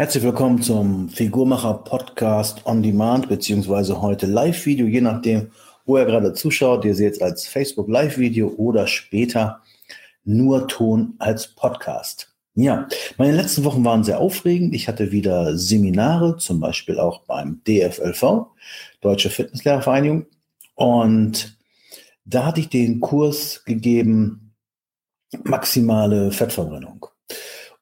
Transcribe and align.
Herzlich 0.00 0.24
willkommen 0.24 0.62
zum 0.62 1.10
Figurmacher 1.10 1.74
Podcast 1.74 2.64
on 2.64 2.82
Demand, 2.82 3.28
beziehungsweise 3.28 4.00
heute 4.00 4.24
Live-Video, 4.24 4.86
je 4.86 5.02
nachdem, 5.02 5.50
wo 5.84 5.98
ihr 5.98 6.06
gerade 6.06 6.32
zuschaut. 6.32 6.86
Ihr 6.86 6.94
seht 6.94 7.16
es 7.16 7.20
als 7.20 7.46
Facebook 7.46 7.86
Live-Video 7.86 8.48
oder 8.48 8.86
später 8.86 9.60
nur 10.24 10.66
Ton 10.68 11.16
als 11.18 11.48
Podcast. 11.48 12.34
Ja, 12.54 12.88
meine 13.18 13.36
letzten 13.36 13.62
Wochen 13.64 13.84
waren 13.84 14.02
sehr 14.02 14.20
aufregend. 14.20 14.74
Ich 14.74 14.88
hatte 14.88 15.12
wieder 15.12 15.58
Seminare, 15.58 16.38
zum 16.38 16.60
Beispiel 16.60 16.98
auch 16.98 17.24
beim 17.26 17.60
DFLV, 17.68 18.46
Deutsche 19.02 19.28
Fitnesslehrervereinigung. 19.28 20.24
Und 20.76 21.58
da 22.24 22.46
hatte 22.46 22.60
ich 22.60 22.70
den 22.70 23.00
Kurs 23.00 23.66
gegeben, 23.66 24.54
maximale 25.44 26.32
Fettverbrennung. 26.32 27.09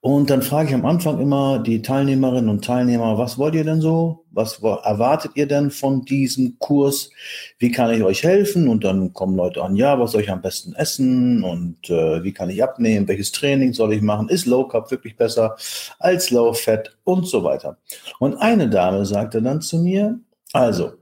Und 0.01 0.31
dann 0.31 0.43
frage 0.43 0.69
ich 0.69 0.75
am 0.75 0.87
Anfang 0.87 1.19
immer 1.19 1.59
die 1.59 1.83
Teilnehmerinnen 1.83 2.49
und 2.49 2.65
Teilnehmer, 2.65 3.19
was 3.19 3.37
wollt 3.37 3.57
ihr 3.57 3.65
denn 3.65 3.81
so? 3.81 4.25
Was 4.31 4.61
erwartet 4.63 5.33
ihr 5.35 5.49
denn 5.49 5.73
von 5.73 6.05
diesem 6.05 6.57
Kurs? 6.61 7.11
Wie 7.59 7.73
kann 7.73 7.93
ich 7.93 8.05
euch 8.05 8.23
helfen? 8.23 8.69
Und 8.69 8.85
dann 8.85 9.13
kommen 9.13 9.37
Leute 9.37 9.61
an, 9.61 9.75
ja, 9.75 9.99
was 9.99 10.13
soll 10.13 10.21
ich 10.21 10.31
am 10.31 10.41
besten 10.41 10.73
essen? 10.75 11.43
Und 11.43 11.91
äh, 11.91 12.23
wie 12.23 12.33
kann 12.33 12.49
ich 12.49 12.63
abnehmen? 12.63 13.09
Welches 13.09 13.33
Training 13.33 13.73
soll 13.73 13.93
ich 13.93 14.01
machen? 14.01 14.29
Ist 14.29 14.47
Low 14.47 14.69
Carb 14.69 14.89
wirklich 14.93 15.17
besser 15.17 15.57
als 15.99 16.31
Low 16.31 16.53
Fat? 16.53 16.97
Und 17.03 17.27
so 17.27 17.43
weiter. 17.43 17.79
Und 18.21 18.37
eine 18.37 18.69
Dame 18.69 19.05
sagte 19.05 19.43
dann 19.43 19.61
zu 19.63 19.79
mir, 19.79 20.21
also, 20.53 20.93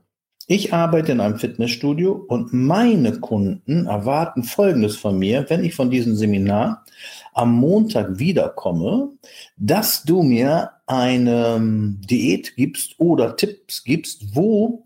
ich 0.47 0.73
arbeite 0.73 1.11
in 1.11 1.19
einem 1.19 1.37
Fitnessstudio 1.37 2.13
und 2.13 2.53
meine 2.53 3.19
Kunden 3.19 3.85
erwarten 3.85 4.43
Folgendes 4.43 4.95
von 4.95 5.19
mir, 5.19 5.45
wenn 5.49 5.63
ich 5.63 5.75
von 5.75 5.91
diesem 5.91 6.15
Seminar 6.15 6.85
am 7.33 7.53
Montag 7.53 8.17
wiederkomme, 8.17 9.09
dass 9.57 10.03
du 10.03 10.23
mir 10.23 10.71
eine 10.85 11.55
ähm, 11.57 11.99
Diät 12.09 12.55
gibst 12.55 12.95
oder 12.97 13.35
Tipps 13.35 13.83
gibst, 13.83 14.35
wo 14.35 14.85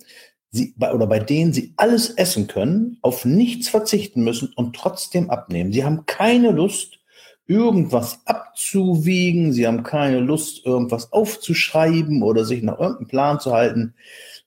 sie 0.49 0.73
oder 0.79 1.05
bei 1.05 1.19
denen 1.19 1.53
sie 1.53 1.73
alles 1.77 2.09
essen 2.09 2.47
können, 2.47 2.97
auf 3.03 3.23
nichts 3.23 3.69
verzichten 3.69 4.23
müssen 4.23 4.51
und 4.55 4.75
trotzdem 4.75 5.29
abnehmen. 5.29 5.71
Sie 5.71 5.85
haben 5.85 6.07
keine 6.07 6.51
Lust, 6.51 6.99
irgendwas 7.45 8.21
abzuwiegen, 8.25 9.53
sie 9.53 9.67
haben 9.67 9.83
keine 9.83 10.19
Lust, 10.19 10.65
irgendwas 10.65 11.13
aufzuschreiben 11.13 12.23
oder 12.23 12.45
sich 12.45 12.63
nach 12.63 12.79
irgendeinem 12.79 13.07
Plan 13.07 13.39
zu 13.39 13.51
halten. 13.53 13.93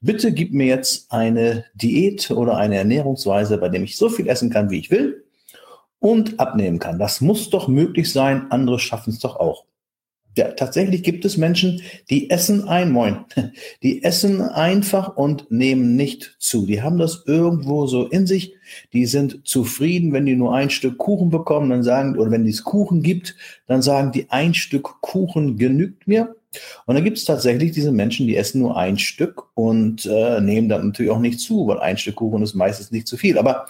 Bitte 0.05 0.33
gib 0.33 0.52
mir 0.52 0.66
jetzt 0.66 1.10
eine 1.10 1.64
Diät 1.74 2.30
oder 2.30 2.58
eine 2.58 2.77
Ernährungsweise, 2.77 3.56
bei 3.56 3.70
dem 3.70 3.84
ich 3.84 3.97
so 3.97 4.10
viel 4.10 4.28
essen 4.28 4.50
kann, 4.50 4.69
wie 4.69 4.78
ich 4.78 4.91
will 4.91 5.24
und 5.98 6.38
abnehmen 6.38 6.78
kann. 6.78 6.98
Das 6.98 7.22
muss 7.22 7.48
doch 7.48 7.69
möglich 7.69 8.12
sein. 8.12 8.50
Andere 8.50 8.78
schaffen 8.78 9.14
es 9.14 9.20
doch 9.20 9.36
auch. 9.36 9.64
Ja, 10.36 10.48
tatsächlich 10.48 11.05
gibt 11.05 11.25
es 11.25 11.38
Menschen, 11.38 11.80
die 12.10 12.28
essen 12.28 12.69
ein, 12.69 12.92
moin, 12.92 13.25
die 13.82 14.02
essen 14.02 14.42
einfach 14.42 15.16
und 15.16 15.50
nehmen 15.50 15.97
nicht 15.97 16.36
zu. 16.38 16.66
Die 16.66 16.82
haben 16.82 16.98
das 16.98 17.22
irgendwo 17.25 17.86
so 17.86 18.06
in 18.06 18.27
sich. 18.27 18.52
Die 18.92 19.06
sind 19.06 19.47
zufrieden, 19.47 20.12
wenn 20.12 20.27
die 20.27 20.36
nur 20.36 20.55
ein 20.55 20.69
Stück 20.69 20.98
Kuchen 20.98 21.30
bekommen, 21.30 21.70
dann 21.70 21.82
sagen, 21.82 22.19
oder 22.19 22.30
wenn 22.30 22.47
es 22.47 22.62
Kuchen 22.62 23.02
gibt, 23.02 23.36
dann 23.66 23.80
sagen 23.80 24.12
die, 24.12 24.28
ein 24.28 24.52
Stück 24.52 25.00
Kuchen 25.00 25.56
genügt 25.56 26.06
mir. 26.06 26.36
Und 26.86 26.94
dann 26.94 27.05
gibt 27.05 27.19
es 27.19 27.24
tatsächlich 27.24 27.72
diese 27.72 27.92
Menschen, 27.92 28.27
die 28.27 28.36
essen 28.36 28.60
nur 28.60 28.77
ein 28.77 28.98
Stück 28.98 29.44
und 29.55 30.06
äh, 30.06 30.41
nehmen 30.41 30.69
dann 30.69 30.86
natürlich 30.86 31.12
auch 31.12 31.19
nicht 31.19 31.41
zu, 31.41 31.66
weil 31.66 31.78
ein 31.78 31.98
Stück 31.98 32.16
Kuchen 32.16 32.42
ist 32.42 32.55
meistens 32.55 32.91
nicht 32.91 33.06
zu 33.06 33.16
viel. 33.16 33.38
Aber 33.38 33.66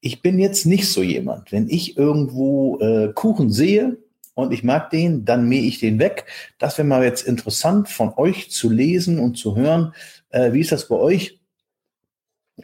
ich 0.00 0.22
bin 0.22 0.38
jetzt 0.38 0.66
nicht 0.66 0.90
so 0.90 1.02
jemand. 1.02 1.52
Wenn 1.52 1.68
ich 1.68 1.96
irgendwo 1.96 2.78
äh, 2.80 3.12
Kuchen 3.14 3.50
sehe, 3.50 3.96
und 4.34 4.52
ich 4.52 4.64
mag 4.64 4.90
den, 4.90 5.24
dann 5.24 5.48
mähe 5.48 5.62
ich 5.62 5.78
den 5.78 5.98
weg. 5.98 6.26
Das 6.58 6.76
wäre 6.76 6.86
mal 6.86 7.04
jetzt 7.04 7.22
interessant 7.22 7.88
von 7.88 8.12
euch 8.16 8.50
zu 8.50 8.68
lesen 8.68 9.18
und 9.18 9.36
zu 9.36 9.56
hören. 9.56 9.94
Äh, 10.30 10.52
wie 10.52 10.60
ist 10.60 10.72
das 10.72 10.88
bei 10.88 10.96
euch? 10.96 11.38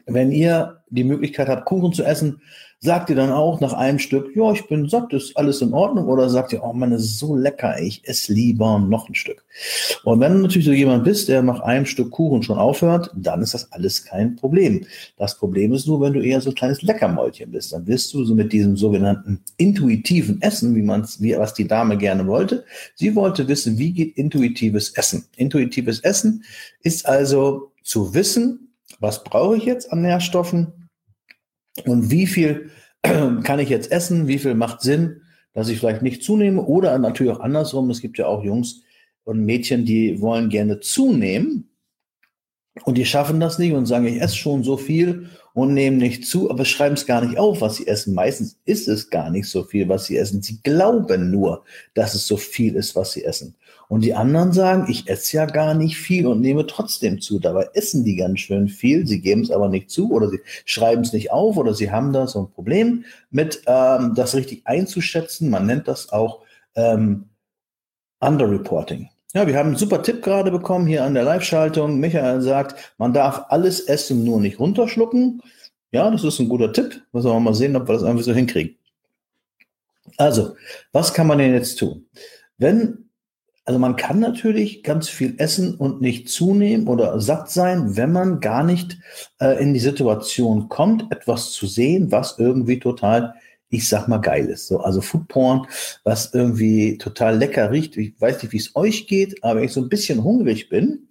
Wenn 0.07 0.31
ihr 0.31 0.83
die 0.89 1.05
Möglichkeit 1.05 1.49
habt, 1.49 1.67
Kuchen 1.67 1.93
zu 1.93 2.05
essen, 2.05 2.41
Sagt 2.83 3.11
ihr 3.11 3.17
dann 3.17 3.31
auch 3.31 3.61
nach 3.61 3.75
einem 3.75 3.99
Stück, 3.99 4.35
ja, 4.35 4.53
ich 4.53 4.67
bin 4.67 4.89
satt, 4.89 5.13
ist 5.13 5.37
alles 5.37 5.61
in 5.61 5.75
Ordnung? 5.75 6.07
Oder 6.07 6.31
sagt 6.31 6.55
ihr, 6.55 6.65
oh 6.65 6.73
man, 6.73 6.93
das 6.93 7.03
ist 7.03 7.19
so 7.19 7.37
lecker, 7.37 7.79
ich 7.79 8.09
esse 8.09 8.33
lieber 8.33 8.79
noch 8.79 9.07
ein 9.07 9.15
Stück? 9.15 9.45
Und 10.05 10.21
wenn 10.21 10.33
du 10.33 10.39
natürlich 10.39 10.65
so 10.65 10.73
jemand 10.73 11.05
bist, 11.05 11.29
der 11.29 11.43
nach 11.43 11.61
einem 11.61 11.85
Stück 11.85 12.11
Kuchen 12.11 12.43
schon 12.43 12.57
aufhört, 12.57 13.11
dann 13.15 13.43
ist 13.43 13.53
das 13.53 13.71
alles 13.73 14.07
kein 14.07 14.35
Problem. 14.35 14.87
Das 15.19 15.37
Problem 15.37 15.75
ist 15.75 15.87
nur, 15.87 16.01
wenn 16.01 16.15
du 16.15 16.23
eher 16.23 16.41
so 16.41 16.49
ein 16.49 16.55
kleines 16.55 16.81
Leckermäulchen 16.81 17.51
bist, 17.51 17.75
dann 17.75 17.87
wirst 17.87 18.15
du 18.15 18.25
so 18.25 18.35
mit 18.35 18.51
diesem 18.51 18.79
sogenannten 18.79 19.43
intuitiven 19.59 20.41
Essen, 20.41 20.75
wie 20.75 20.81
man 20.83 21.07
wie 21.19 21.37
was 21.37 21.53
die 21.53 21.69
Dame 21.69 21.99
gerne 21.99 22.27
wollte. 22.27 22.65
Sie 22.95 23.15
wollte 23.15 23.47
wissen, 23.47 23.77
wie 23.77 23.93
geht 23.93 24.17
intuitives 24.17 24.89
Essen? 24.95 25.27
Intuitives 25.37 26.01
Essen 26.01 26.45
ist 26.83 27.07
also 27.07 27.73
zu 27.83 28.15
wissen, 28.15 28.70
was 28.99 29.25
brauche 29.25 29.57
ich 29.57 29.65
jetzt 29.65 29.93
an 29.93 30.03
Nährstoffen? 30.03 30.89
Und 31.85 32.11
wie 32.11 32.27
viel 32.27 32.71
kann 33.03 33.59
ich 33.59 33.69
jetzt 33.69 33.91
essen? 33.93 34.29
Wie 34.29 34.39
viel 34.39 34.55
macht 34.55 34.83
Sinn, 34.83 35.23
dass 35.53 35.69
ich 35.69 35.79
vielleicht 35.79 36.03
nicht 36.03 36.23
zunehme? 36.23 36.63
Oder 36.63 36.99
natürlich 36.99 37.33
auch 37.33 37.41
andersrum. 37.41 37.91
Es 37.91 38.01
gibt 38.01 38.19
ja 38.19 38.27
auch 38.27 38.43
Jungs 38.43 38.83
und 39.25 39.45
Mädchen, 39.45 39.85
die 39.85 40.21
wollen 40.21 40.49
gerne 40.49 40.81
zunehmen 40.81 41.71
und 42.85 42.97
die 42.97 43.05
schaffen 43.05 43.41
das 43.41 43.59
nicht 43.59 43.73
und 43.73 43.87
sagen, 43.87 44.07
ich 44.07 44.21
esse 44.21 44.37
schon 44.37 44.65
so 44.65 44.77
viel 44.77 45.29
und 45.55 45.75
nehmen 45.75 45.99
nicht 45.99 46.27
zu, 46.27 46.51
aber 46.51 46.65
schreiben 46.65 46.95
es 46.95 47.07
gar 47.07 47.25
nicht 47.25 47.39
auf, 47.39 47.61
was 47.61 47.77
sie 47.77 47.87
essen. 47.87 48.15
Meistens 48.15 48.59
ist 48.65 48.89
es 48.89 49.11
gar 49.11 49.31
nicht 49.31 49.49
so 49.49 49.65
viel, 49.65 49.89
was 49.89 50.07
sie 50.07 50.17
essen. 50.17 50.43
Sie 50.43 50.61
glauben 50.63 51.31
nur, 51.31 51.65
dass 51.95 52.15
es 52.15 52.27
so 52.27 52.37
viel 52.37 52.77
ist, 52.77 52.95
was 52.97 53.13
sie 53.13 53.25
essen. 53.25 53.55
Und 53.91 54.03
die 54.03 54.15
anderen 54.15 54.53
sagen, 54.53 54.87
ich 54.89 55.09
esse 55.09 55.39
ja 55.39 55.47
gar 55.47 55.75
nicht 55.75 55.97
viel 55.97 56.29
und 56.29 56.41
nehme 56.41 56.65
trotzdem 56.65 57.21
zu. 57.21 57.41
Dabei 57.41 57.71
essen 57.75 58.05
die 58.05 58.15
ganz 58.15 58.39
schön 58.39 58.69
viel, 58.69 59.05
sie 59.05 59.21
geben 59.21 59.41
es 59.41 59.51
aber 59.51 59.69
nicht 59.69 59.91
zu 59.91 60.13
oder 60.13 60.31
sie 60.31 60.39
schreiben 60.65 61.03
es 61.03 61.13
nicht 61.13 61.33
auf 61.33 61.57
oder 61.57 61.75
sie 61.75 61.91
haben 61.91 62.13
da 62.13 62.29
so 62.29 62.43
ein 62.43 62.51
Problem 62.53 63.05
mit, 63.33 63.63
ähm, 63.67 64.13
das 64.15 64.37
richtig 64.37 64.63
einzuschätzen. 64.65 65.51
Man 65.51 65.67
nennt 65.67 65.89
das 65.89 66.13
auch 66.13 66.43
ähm, 66.77 67.31
Underreporting. 68.21 69.09
Ja, 69.35 69.49
wir 69.49 69.57
haben 69.57 69.71
einen 69.71 69.77
super 69.77 70.05
Tipp 70.05 70.23
gerade 70.23 70.53
bekommen 70.53 70.87
hier 70.87 71.03
an 71.03 71.15
der 71.15 71.25
Live-Schaltung. 71.25 71.99
Michael 71.99 72.43
sagt, 72.43 72.95
man 72.97 73.13
darf 73.13 73.47
alles 73.49 73.81
essen, 73.81 74.23
nur 74.23 74.39
nicht 74.39 74.61
runterschlucken. 74.61 75.43
Ja, 75.91 76.09
das 76.09 76.23
ist 76.23 76.39
ein 76.39 76.49
guter 76.49 76.73
Tipp. 76.73 77.03
Müssen 77.13 77.29
wir 77.29 77.41
mal 77.41 77.55
sehen, 77.55 77.75
ob 77.75 77.89
wir 77.89 77.95
das 77.95 78.05
einfach 78.05 78.23
so 78.23 78.33
hinkriegen. 78.33 78.77
Also, 80.17 80.55
was 80.93 81.13
kann 81.13 81.27
man 81.27 81.39
denn 81.39 81.55
jetzt 81.55 81.77
tun? 81.77 82.07
Wenn, 82.57 83.10
also 83.71 83.79
man 83.79 83.95
kann 83.95 84.19
natürlich 84.19 84.83
ganz 84.83 85.09
viel 85.09 85.37
essen 85.39 85.77
und 85.77 86.01
nicht 86.01 86.29
zunehmen 86.29 86.89
oder 86.89 87.21
satt 87.21 87.53
sein, 87.53 87.97
wenn 87.97 88.11
man 88.11 88.41
gar 88.41 88.65
nicht 88.65 88.99
äh, 89.41 89.63
in 89.63 89.75
die 89.75 89.79
Situation 89.79 90.69
kommt, 90.69 91.13
etwas 91.13 91.53
zu 91.53 91.69
sehen, 91.69 92.11
was 92.11 92.37
irgendwie 92.41 92.81
total 92.81 93.35
ich 93.69 93.87
sag 93.87 94.09
mal, 94.09 94.19
geil 94.19 94.47
ist. 94.47 94.67
So, 94.67 94.81
also 94.81 95.01
Foodporn, 95.01 95.69
was 96.03 96.35
irgendwie 96.35 96.99
total 96.99 97.39
lecker 97.39 97.71
riecht. 97.71 97.97
Ich 97.97 98.21
weiß 98.21 98.43
nicht, 98.43 98.51
wie 98.51 98.57
es 98.57 98.75
euch 98.75 99.07
geht, 99.07 99.45
aber 99.45 99.61
wenn 99.61 99.67
ich 99.67 99.73
so 99.73 99.81
ein 99.81 99.89
bisschen 99.89 100.25
hungrig 100.25 100.69
bin 100.69 101.07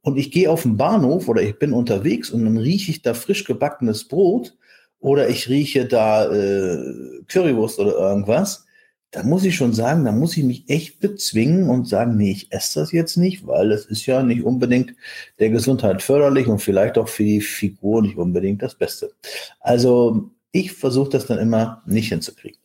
und 0.00 0.18
ich 0.18 0.32
gehe 0.32 0.50
auf 0.50 0.62
den 0.62 0.76
Bahnhof 0.76 1.28
oder 1.28 1.42
ich 1.42 1.56
bin 1.60 1.72
unterwegs 1.72 2.32
und 2.32 2.44
dann 2.44 2.58
rieche 2.58 2.90
ich 2.90 3.02
da 3.02 3.14
frisch 3.14 3.44
gebackenes 3.44 4.08
Brot 4.08 4.56
oder 4.98 5.28
ich 5.28 5.48
rieche 5.48 5.86
da 5.86 6.24
äh, 6.32 7.22
Currywurst 7.28 7.78
oder 7.78 7.94
irgendwas, 7.94 8.66
da 9.12 9.22
muss 9.22 9.44
ich 9.44 9.54
schon 9.54 9.74
sagen, 9.74 10.04
da 10.06 10.12
muss 10.12 10.36
ich 10.36 10.42
mich 10.42 10.64
echt 10.68 11.00
bezwingen 11.00 11.68
und 11.68 11.86
sagen, 11.86 12.16
nee, 12.16 12.32
ich 12.32 12.50
esse 12.50 12.80
das 12.80 12.92
jetzt 12.92 13.18
nicht, 13.18 13.46
weil 13.46 13.70
es 13.70 13.84
ist 13.84 14.06
ja 14.06 14.22
nicht 14.22 14.42
unbedingt 14.42 14.94
der 15.38 15.50
Gesundheit 15.50 16.02
förderlich 16.02 16.46
und 16.46 16.60
vielleicht 16.60 16.96
auch 16.96 17.08
für 17.08 17.22
die 17.22 17.42
Figur 17.42 18.00
nicht 18.00 18.16
unbedingt 18.16 18.62
das 18.62 18.74
Beste. 18.74 19.12
Also 19.60 20.30
ich 20.50 20.72
versuche 20.72 21.10
das 21.10 21.26
dann 21.26 21.38
immer 21.38 21.82
nicht 21.86 22.08
hinzukriegen, 22.08 22.58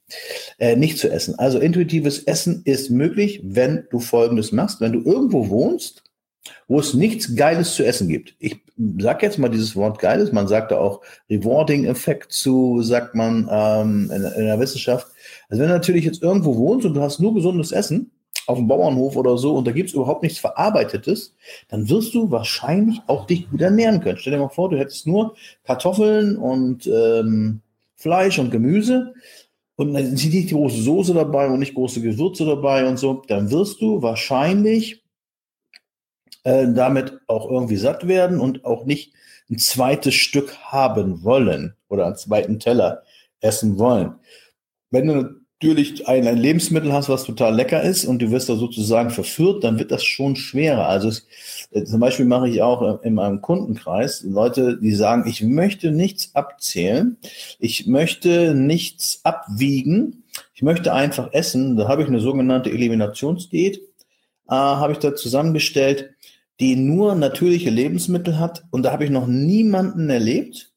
äh, 0.58 0.78
nicht 0.78 0.98
zu 0.98 1.10
essen. 1.12 1.38
Also 1.38 1.60
intuitives 1.60 2.24
Essen 2.24 2.62
ist 2.64 2.90
möglich, 2.90 3.42
wenn 3.44 3.86
du 3.92 4.00
Folgendes 4.00 4.54
machst. 4.54 4.80
Wenn 4.80 4.94
du 4.94 5.02
irgendwo 5.02 5.50
wohnst, 5.50 6.04
wo 6.70 6.80
es 6.80 6.94
nichts 6.94 7.36
Geiles 7.36 7.76
zu 7.76 7.86
essen 7.86 8.08
gibt. 8.08 8.36
Ich 8.40 8.58
sag 9.00 9.22
jetzt 9.22 9.38
mal 9.38 9.50
dieses 9.50 9.76
Wort 9.76 10.00
Geiles. 10.00 10.32
Man 10.32 10.48
sagt 10.48 10.72
da 10.72 10.78
auch 10.78 11.02
Rewarding-Effekt 11.30 12.32
zu, 12.32 12.82
sagt 12.82 13.16
man 13.16 13.50
ähm, 13.52 14.12
in, 14.14 14.24
in 14.24 14.46
der 14.46 14.60
Wissenschaft. 14.60 15.08
Also 15.50 15.62
wenn 15.62 15.70
du 15.70 15.76
natürlich 15.76 16.06
jetzt 16.06 16.22
irgendwo 16.22 16.56
wohnst 16.58 16.86
und 16.86 16.94
du 16.94 17.02
hast 17.02 17.20
nur 17.20 17.34
gesundes 17.34 17.72
Essen, 17.72 18.12
auf 18.48 18.58
dem 18.58 18.68
Bauernhof 18.68 19.16
oder 19.18 19.38
so 19.38 19.56
und 19.56 19.68
da 19.68 19.72
gibt 19.72 19.90
es 19.90 19.96
überhaupt 19.96 20.24
nichts 20.24 20.40
Verarbeitetes, 20.40 21.36
dann 21.68 21.90
wirst 21.90 22.14
du 22.14 22.32
wahrscheinlich 22.32 23.02
auch 23.08 23.28
dich 23.28 23.50
gut 23.50 23.62
ernähren 23.62 24.00
können. 24.00 24.18
Stell 24.18 24.34
dir 24.34 24.40
mal 24.40 24.50
vor, 24.50 24.70
du 24.70 24.78
hättest 24.78 25.06
nur 25.06 25.36
Kartoffeln 25.66 26.38
und 26.38 26.88
ähm, 26.88 27.62
Fleisch 27.96 28.40
und 28.40 28.52
Gemüse 28.52 29.14
und 29.76 29.94
dann 29.94 30.14
ist 30.14 30.26
nicht 30.26 30.52
große 30.52 30.82
Soße 30.82 31.14
dabei 31.14 31.48
und 31.48 31.60
nicht 31.60 31.76
große 31.76 32.02
Gewürze 32.02 32.46
dabei 32.46 32.88
und 32.88 32.98
so, 32.98 33.22
dann 33.28 33.52
wirst 33.52 33.82
du 33.82 34.02
wahrscheinlich 34.02 35.04
äh, 36.44 36.68
damit 36.74 37.20
auch 37.28 37.52
irgendwie 37.52 37.78
satt 37.78 38.08
werden 38.08 38.40
und 38.40 38.64
auch 38.64 38.86
nicht 38.86 39.14
ein 39.50 39.58
zweites 39.58 40.16
Stück 40.16 40.58
haben 40.60 41.24
wollen 41.24 41.76
oder 41.90 42.06
einen 42.06 42.16
zweiten 42.16 42.60
Teller 42.60 43.04
essen 43.42 43.78
wollen. 43.78 44.16
Wenn 44.90 45.08
du 45.08 45.36
natürlich 45.60 46.08
ein, 46.08 46.28
ein 46.28 46.38
Lebensmittel 46.38 46.94
hast, 46.94 47.10
was 47.10 47.24
total 47.24 47.56
lecker 47.56 47.82
ist 47.82 48.06
und 48.06 48.22
du 48.22 48.30
wirst 48.30 48.48
da 48.48 48.56
sozusagen 48.56 49.10
verführt, 49.10 49.64
dann 49.64 49.80
wird 49.80 49.92
das 49.92 50.04
schon 50.04 50.36
schwerer. 50.36 50.88
Also 50.88 51.10
es, 51.10 51.28
äh, 51.72 51.84
zum 51.84 52.00
Beispiel 52.00 52.26
mache 52.26 52.48
ich 52.48 52.62
auch 52.62 53.02
in 53.02 53.16
meinem 53.16 53.42
Kundenkreis 53.42 54.22
Leute, 54.24 54.78
die 54.80 54.94
sagen, 54.94 55.28
ich 55.28 55.42
möchte 55.42 55.90
nichts 55.90 56.36
abzählen, 56.36 57.18
ich 57.58 57.88
möchte 57.88 58.54
nichts 58.54 59.22
abwiegen, 59.24 60.24
ich 60.54 60.62
möchte 60.62 60.94
einfach 60.94 61.34
essen. 61.34 61.76
Da 61.76 61.88
habe 61.88 62.04
ich 62.04 62.08
eine 62.08 62.20
sogenannte 62.20 62.70
Eliminationsdiät, 62.70 63.78
äh, 63.78 64.54
habe 64.54 64.94
ich 64.94 65.00
da 65.00 65.16
zusammengestellt, 65.16 66.12
die 66.60 66.76
nur 66.76 67.16
natürliche 67.16 67.72
Lebensmittel 67.72 68.38
hat 68.38 68.64
und 68.70 68.84
da 68.84 68.92
habe 68.92 69.06
ich 69.06 69.10
noch 69.10 69.26
niemanden 69.26 70.10
erlebt, 70.12 70.72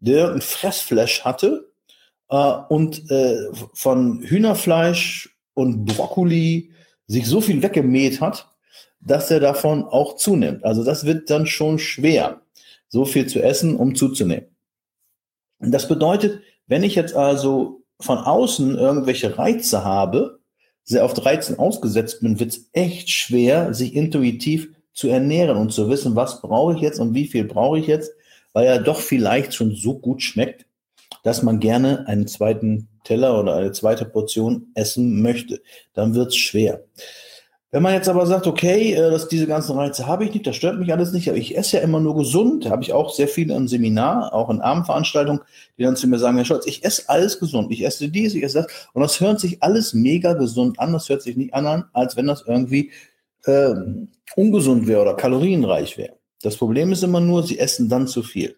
der 0.00 0.32
ein 0.32 0.42
Fressflash 0.42 1.24
hatte 1.24 1.68
äh, 2.30 2.52
und 2.68 3.10
äh, 3.10 3.48
von 3.74 4.22
Hühnerfleisch 4.22 5.36
und 5.54 5.84
Brokkoli 5.84 6.70
sich 7.06 7.26
so 7.26 7.40
viel 7.40 7.62
weggemäht 7.62 8.20
hat, 8.20 8.48
dass 9.00 9.30
er 9.30 9.40
davon 9.40 9.84
auch 9.84 10.16
zunimmt. 10.16 10.64
Also 10.64 10.84
das 10.84 11.04
wird 11.04 11.30
dann 11.30 11.46
schon 11.46 11.78
schwer, 11.78 12.42
so 12.88 13.04
viel 13.04 13.26
zu 13.26 13.42
essen, 13.42 13.76
um 13.76 13.94
zuzunehmen. 13.94 14.46
Das 15.60 15.88
bedeutet, 15.88 16.42
wenn 16.66 16.82
ich 16.82 16.94
jetzt 16.94 17.14
also 17.14 17.82
von 18.00 18.18
außen 18.18 18.76
irgendwelche 18.76 19.38
Reize 19.38 19.84
habe, 19.84 20.38
sehr 20.84 21.04
oft 21.04 21.24
Reizen 21.24 21.58
ausgesetzt 21.58 22.20
bin, 22.20 22.38
wird 22.40 22.50
es 22.50 22.70
echt 22.72 23.10
schwer, 23.10 23.74
sich 23.74 23.94
intuitiv 23.94 24.68
zu 24.92 25.08
ernähren 25.08 25.56
und 25.56 25.72
zu 25.72 25.88
wissen, 25.88 26.16
was 26.16 26.40
brauche 26.40 26.74
ich 26.74 26.80
jetzt 26.80 26.98
und 26.98 27.14
wie 27.14 27.26
viel 27.26 27.44
brauche 27.44 27.78
ich 27.78 27.86
jetzt, 27.86 28.12
weil 28.52 28.66
er 28.66 28.80
doch 28.80 29.00
vielleicht 29.00 29.54
schon 29.54 29.74
so 29.74 29.98
gut 29.98 30.22
schmeckt, 30.22 30.66
dass 31.28 31.42
man 31.42 31.60
gerne 31.60 32.08
einen 32.08 32.26
zweiten 32.26 32.88
Teller 33.04 33.38
oder 33.38 33.56
eine 33.56 33.72
zweite 33.72 34.06
Portion 34.06 34.68
essen 34.72 35.20
möchte. 35.20 35.60
Dann 35.92 36.14
wird 36.14 36.28
es 36.28 36.36
schwer. 36.36 36.84
Wenn 37.70 37.82
man 37.82 37.92
jetzt 37.92 38.08
aber 38.08 38.26
sagt, 38.26 38.46
okay, 38.46 38.94
äh, 38.94 39.10
dass 39.10 39.28
diese 39.28 39.46
ganzen 39.46 39.76
Reize 39.76 40.06
habe 40.06 40.24
ich 40.24 40.32
nicht, 40.32 40.46
das 40.46 40.56
stört 40.56 40.78
mich 40.78 40.90
alles 40.90 41.12
nicht, 41.12 41.28
aber 41.28 41.36
ich 41.36 41.54
esse 41.54 41.76
ja 41.76 41.82
immer 41.82 42.00
nur 42.00 42.16
gesund, 42.16 42.70
habe 42.70 42.82
ich 42.82 42.94
auch 42.94 43.12
sehr 43.12 43.28
viele 43.28 43.54
im 43.54 43.68
Seminar, 43.68 44.32
auch 44.32 44.48
in 44.48 44.62
Abendveranstaltungen, 44.62 45.42
die 45.76 45.82
dann 45.82 45.96
zu 45.96 46.08
mir 46.08 46.18
sagen, 46.18 46.38
Herr 46.38 46.46
Scholz, 46.46 46.66
ich 46.66 46.82
esse 46.82 47.06
alles 47.10 47.38
gesund, 47.38 47.70
ich 47.72 47.84
esse 47.84 48.08
dies, 48.08 48.34
ich 48.34 48.42
esse 48.42 48.62
das 48.62 48.88
und 48.94 49.02
das 49.02 49.20
hört 49.20 49.38
sich 49.38 49.62
alles 49.62 49.92
mega 49.92 50.32
gesund 50.32 50.80
an, 50.80 50.94
das 50.94 51.10
hört 51.10 51.20
sich 51.20 51.36
nicht 51.36 51.52
an, 51.52 51.84
als 51.92 52.16
wenn 52.16 52.26
das 52.26 52.44
irgendwie 52.46 52.90
äh, 53.44 53.74
ungesund 54.34 54.86
wäre 54.86 55.02
oder 55.02 55.14
kalorienreich 55.14 55.98
wäre. 55.98 56.14
Das 56.40 56.56
Problem 56.56 56.90
ist 56.90 57.04
immer 57.04 57.20
nur, 57.20 57.42
sie 57.42 57.58
essen 57.58 57.90
dann 57.90 58.06
zu 58.06 58.22
viel 58.22 58.56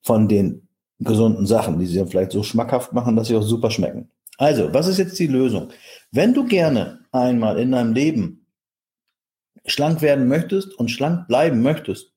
von 0.00 0.26
den 0.26 0.65
gesunden 0.98 1.46
Sachen, 1.46 1.78
die 1.78 1.86
sie 1.86 1.98
dann 1.98 2.08
vielleicht 2.08 2.32
so 2.32 2.42
schmackhaft 2.42 2.92
machen, 2.92 3.16
dass 3.16 3.28
sie 3.28 3.36
auch 3.36 3.42
super 3.42 3.70
schmecken. 3.70 4.08
Also, 4.38 4.72
was 4.72 4.86
ist 4.86 4.98
jetzt 4.98 5.18
die 5.18 5.26
Lösung? 5.26 5.68
Wenn 6.12 6.34
du 6.34 6.44
gerne 6.46 7.00
einmal 7.12 7.58
in 7.58 7.72
deinem 7.72 7.94
Leben 7.94 8.46
schlank 9.64 10.02
werden 10.02 10.28
möchtest 10.28 10.74
und 10.74 10.90
schlank 10.90 11.26
bleiben 11.28 11.62
möchtest 11.62 12.12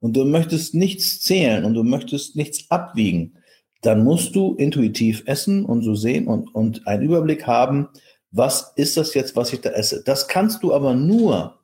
und 0.00 0.16
du 0.16 0.24
möchtest 0.24 0.74
nichts 0.74 1.20
zählen 1.20 1.64
und 1.64 1.74
du 1.74 1.82
möchtest 1.82 2.36
nichts 2.36 2.70
abwiegen, 2.70 3.38
dann 3.82 4.02
musst 4.02 4.34
du 4.34 4.54
intuitiv 4.54 5.24
essen 5.26 5.64
und 5.64 5.82
so 5.82 5.94
sehen 5.94 6.26
und, 6.26 6.54
und 6.54 6.86
einen 6.86 7.02
Überblick 7.02 7.46
haben, 7.46 7.88
was 8.30 8.72
ist 8.76 8.96
das 8.96 9.14
jetzt, 9.14 9.36
was 9.36 9.52
ich 9.52 9.60
da 9.60 9.70
esse. 9.70 10.02
Das 10.04 10.26
kannst 10.26 10.62
du 10.62 10.72
aber 10.72 10.94
nur, 10.94 11.60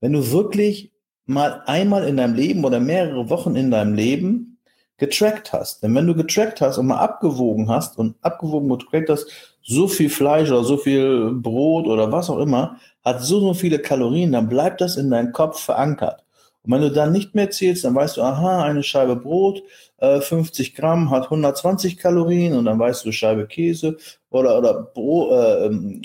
wenn 0.00 0.12
du 0.12 0.30
wirklich 0.32 0.92
mal 1.26 1.62
einmal 1.66 2.08
in 2.08 2.16
deinem 2.16 2.34
Leben 2.34 2.64
oder 2.64 2.80
mehrere 2.80 3.28
Wochen 3.28 3.54
in 3.54 3.70
deinem 3.70 3.94
Leben 3.94 4.55
getrackt 4.98 5.52
hast. 5.52 5.82
Denn 5.82 5.94
wenn 5.94 6.06
du 6.06 6.14
getrackt 6.14 6.60
hast 6.60 6.78
und 6.78 6.86
mal 6.86 6.98
abgewogen 6.98 7.68
hast 7.68 7.98
und 7.98 8.16
abgewogen 8.22 8.70
und 8.70 8.84
getrackt 8.84 9.10
hast, 9.10 9.26
so 9.62 9.88
viel 9.88 10.08
Fleisch 10.08 10.50
oder 10.50 10.64
so 10.64 10.76
viel 10.76 11.32
Brot 11.32 11.86
oder 11.86 12.10
was 12.12 12.30
auch 12.30 12.38
immer, 12.38 12.78
hat 13.04 13.22
so, 13.22 13.40
so 13.40 13.54
viele 13.54 13.78
Kalorien, 13.78 14.32
dann 14.32 14.48
bleibt 14.48 14.80
das 14.80 14.96
in 14.96 15.10
deinem 15.10 15.32
Kopf 15.32 15.60
verankert. 15.60 16.24
Und 16.62 16.72
wenn 16.72 16.82
du 16.82 16.90
dann 16.90 17.12
nicht 17.12 17.34
mehr 17.34 17.50
zählst, 17.50 17.84
dann 17.84 17.94
weißt 17.94 18.16
du, 18.16 18.22
aha, 18.22 18.62
eine 18.62 18.82
Scheibe 18.82 19.16
Brot, 19.16 19.62
äh, 19.98 20.20
50 20.20 20.74
Gramm 20.74 21.10
hat 21.10 21.24
120 21.24 21.96
Kalorien 21.96 22.54
und 22.54 22.64
dann 22.64 22.78
weißt 22.78 23.04
du, 23.04 23.12
Scheibe 23.12 23.46
Käse 23.46 23.96
oder, 24.30 24.58
oder 24.58 24.74
Bro, 24.74 25.30
äh, 25.32 25.66
ähm, 25.66 26.02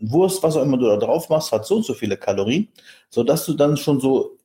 Wurst, 0.00 0.42
was 0.42 0.56
auch 0.56 0.62
immer 0.62 0.78
du 0.78 0.86
da 0.86 0.96
drauf 0.96 1.28
machst, 1.28 1.52
hat 1.52 1.66
so 1.66 1.76
und 1.76 1.84
so 1.84 1.94
viele 1.94 2.16
Kalorien, 2.16 2.68
sodass 3.10 3.44
du 3.44 3.52
dann 3.54 3.76
schon 3.76 4.00
so 4.00 4.38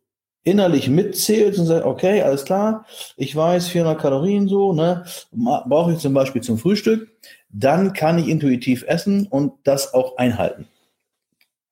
innerlich 0.45 0.89
mitzählt 0.89 1.57
und 1.57 1.65
sagt, 1.65 1.85
okay, 1.85 2.21
alles 2.21 2.45
klar, 2.45 2.85
ich 3.17 3.35
weiß 3.35 3.67
400 3.67 3.99
Kalorien 3.99 4.47
so, 4.47 4.73
ne, 4.73 5.03
brauche 5.31 5.93
ich 5.93 5.99
zum 5.99 6.13
Beispiel 6.13 6.41
zum 6.41 6.57
Frühstück, 6.57 7.09
dann 7.49 7.93
kann 7.93 8.19
ich 8.19 8.27
intuitiv 8.27 8.85
essen 8.87 9.27
und 9.27 9.53
das 9.63 9.93
auch 9.93 10.17
einhalten. 10.17 10.67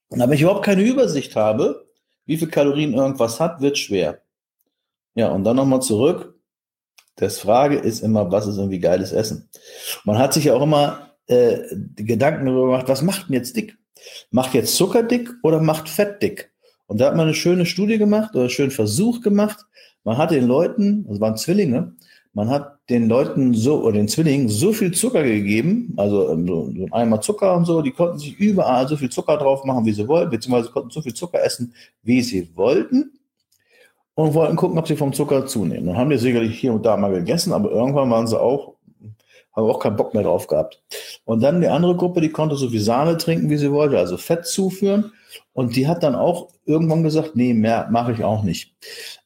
Und 0.10 0.20
wenn 0.20 0.32
ich 0.32 0.42
überhaupt 0.42 0.66
keine 0.66 0.84
Übersicht 0.84 1.36
habe, 1.36 1.88
wie 2.26 2.38
viel 2.38 2.50
Kalorien 2.50 2.94
irgendwas 2.94 3.40
hat, 3.40 3.62
wird 3.62 3.78
schwer. 3.78 4.22
Ja, 5.16 5.30
und 5.30 5.44
dann 5.44 5.56
nochmal 5.56 5.82
zurück. 5.82 6.40
Das 7.16 7.40
Frage 7.40 7.78
ist 7.78 8.02
immer, 8.02 8.32
was 8.32 8.48
ist 8.48 8.58
irgendwie 8.58 8.80
geiles 8.80 9.12
Essen? 9.12 9.50
Man 10.04 10.18
hat 10.18 10.34
sich 10.34 10.46
ja 10.46 10.56
auch 10.56 10.64
immer 10.64 11.12
äh, 11.28 11.60
Gedanken 11.96 12.48
darüber 12.48 12.66
gemacht, 12.68 12.88
was 12.88 13.04
macht 13.04 13.28
denn 13.28 13.36
jetzt 13.36 13.56
dick? 13.56 13.78
Macht 14.32 14.56
jetzt 14.56 14.76
Zucker 14.76 15.04
dick 15.04 15.30
oder 15.44 15.62
macht 15.62 15.90
Fett 15.90 16.24
dick? 16.24 16.53
Und 16.88 17.00
da 17.00 17.08
hat 17.08 17.16
man 17.16 17.28
eine 17.28 17.34
schöne 17.34 17.66
Studie 17.66 17.98
gemacht 17.98 18.32
oder 18.34 18.42
einen 18.42 18.50
schönen 18.50 18.72
Versuch 18.72 19.22
gemacht. 19.22 19.66
Man 20.04 20.18
hat 20.18 20.32
den 20.32 20.48
Leuten, 20.48 21.06
das 21.08 21.20
waren 21.20 21.38
Zwillinge, 21.38 21.94
man 22.34 22.50
hat 22.50 22.80
den 22.90 23.08
Leuten 23.08 23.54
so 23.54 23.82
oder 23.84 23.94
den 23.94 24.08
Zwillingen 24.08 24.50
so 24.50 24.74
viel 24.74 24.92
Zucker 24.92 25.24
gegeben, 25.24 25.94
also 25.98 26.32
ähm, 26.32 26.48
so 26.48 26.66
ein 26.66 26.92
Eimer 26.92 27.22
Zucker 27.22 27.56
und 27.56 27.66
so, 27.66 27.82
die 27.82 27.92
konnten 27.92 28.18
sich 28.20 28.38
überall 28.38 28.88
so 28.88 28.98
viel 28.98 29.10
Zucker 29.10 29.38
drauf 29.38 29.64
machen, 29.64 29.86
wie 29.86 29.94
sie 29.94 30.08
wollten, 30.08 30.32
beziehungsweise 30.32 30.72
konnten 30.72 30.90
so 30.90 31.02
viel 31.02 31.14
Zucker 31.14 31.44
essen, 31.44 31.74
wie 32.02 32.22
sie 32.22 32.50
wollten 32.56 33.12
und 34.16 34.34
wollten 34.34 34.56
gucken, 34.56 34.78
ob 34.78 34.88
sie 34.88 34.96
vom 34.96 35.14
Zucker 35.14 35.46
zunehmen. 35.46 35.88
Dann 35.88 35.98
haben 35.98 36.10
die 36.10 36.18
sicherlich 36.18 36.60
hier 36.60 36.74
und 36.74 36.86
da 36.86 36.98
mal 36.98 37.14
gegessen, 37.14 37.54
aber 37.54 37.72
irgendwann 37.72 38.10
waren 38.10 38.28
sie 38.28 38.40
auch, 38.40 38.76
haben 39.56 39.70
auch 39.70 39.80
keinen 39.80 39.96
Bock 39.96 40.14
mehr 40.14 40.24
drauf 40.24 40.48
gehabt. 40.48 40.82
Und 41.26 41.42
dann 41.42 41.62
die 41.62 41.68
andere 41.68 41.96
Gruppe, 41.96 42.20
die 42.20 42.30
konnte 42.30 42.56
so 42.56 42.70
viel 42.70 42.82
Sahne 42.82 43.18
trinken, 43.18 43.50
wie 43.50 43.58
sie 43.58 43.72
wollte, 43.72 43.98
also 43.98 44.18
Fett 44.18 44.46
zuführen. 44.46 45.12
Und 45.54 45.76
die 45.76 45.88
hat 45.88 46.04
dann 46.04 46.16
auch 46.16 46.50
irgendwann 46.66 47.04
gesagt, 47.04 47.36
nee, 47.36 47.54
mehr 47.54 47.88
mache 47.92 48.12
ich 48.12 48.24
auch 48.24 48.44
nicht. 48.44 48.76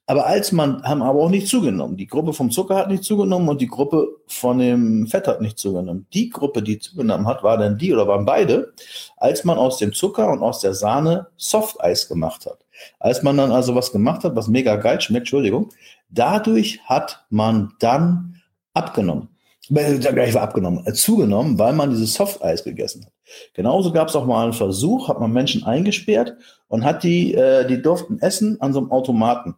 Aber 0.09 0.25
als 0.25 0.53
man, 0.53 0.83
haben 0.83 1.01
aber 1.01 1.19
auch 1.21 1.29
nicht 1.29 1.47
zugenommen. 1.47 1.97
Die 1.97 2.07
Gruppe 2.07 2.31
vom 2.31 2.49
Zucker 2.49 2.75
hat 2.75 2.89
nicht 2.89 3.03
zugenommen 3.03 3.49
und 3.49 3.59
die 3.59 3.67
Gruppe 3.67 4.07
von 4.27 4.57
dem 4.57 5.05
Fett 5.07 5.27
hat 5.27 5.41
nicht 5.41 5.57
zugenommen. 5.57 6.07
Die 6.13 6.29
Gruppe, 6.29 6.63
die 6.63 6.79
zugenommen 6.79 7.27
hat, 7.27 7.43
war 7.43 7.57
dann 7.57 7.77
die 7.77 7.93
oder 7.93 8.07
waren 8.07 8.25
beide, 8.25 8.73
als 9.17 9.43
man 9.43 9.57
aus 9.57 9.77
dem 9.77 9.91
Zucker 9.91 10.31
und 10.31 10.41
aus 10.41 10.61
der 10.61 10.73
Sahne 10.73 11.27
Softeis 11.35 12.07
gemacht 12.07 12.45
hat. 12.45 12.59
Als 12.99 13.21
man 13.21 13.35
dann 13.35 13.51
also 13.51 13.75
was 13.75 13.91
gemacht 13.91 14.23
hat, 14.23 14.35
was 14.35 14.47
mega 14.47 14.77
geil 14.77 15.01
schmeckt, 15.01 15.23
Entschuldigung, 15.23 15.69
dadurch 16.09 16.79
hat 16.85 17.25
man 17.29 17.73
dann 17.79 18.41
abgenommen. 18.73 19.27
Gleich 19.69 20.33
war 20.33 20.43
abgenommen, 20.43 20.85
äh, 20.85 20.93
zugenommen, 20.93 21.59
weil 21.59 21.73
man 21.73 21.89
dieses 21.89 22.13
Softeis 22.13 22.63
gegessen 22.63 23.05
hat. 23.05 23.13
Genauso 23.53 23.91
gab 23.91 24.07
es 24.07 24.15
auch 24.15 24.25
mal 24.25 24.43
einen 24.43 24.53
Versuch, 24.53 25.09
hat 25.09 25.19
man 25.19 25.31
Menschen 25.31 25.63
eingesperrt 25.63 26.35
und 26.67 26.83
hat 26.83 27.03
die, 27.03 27.33
äh, 27.33 27.67
die 27.67 27.81
durften 27.81 28.19
essen 28.19 28.61
an 28.61 28.73
so 28.73 28.79
einem 28.79 28.91
Automaten. 28.91 29.55